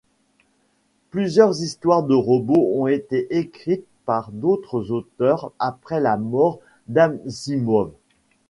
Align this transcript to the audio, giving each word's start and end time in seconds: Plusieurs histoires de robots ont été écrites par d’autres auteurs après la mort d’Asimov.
Plusieurs 1.11 1.61
histoires 1.61 2.01
de 2.01 2.15
robots 2.15 2.71
ont 2.73 2.87
été 2.87 3.37
écrites 3.37 3.85
par 4.07 4.31
d’autres 4.31 4.89
auteurs 4.89 5.51
après 5.59 5.99
la 5.99 6.17
mort 6.17 6.57
d’Asimov. 6.87 7.91